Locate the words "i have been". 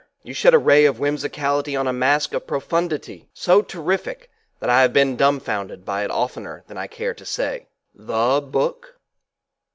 4.67-5.15